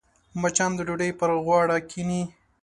[0.41, 2.21] مچان د ډوډۍ پر غوړه کښېني